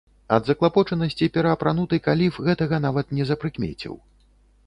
Ад 0.35 0.43
заклапочанасці 0.51 1.27
пераапрануты 1.35 1.99
каліф 2.09 2.39
гэтага 2.47 2.79
нават 2.87 3.13
не 3.21 3.27
запрыкмеціў. 3.33 3.93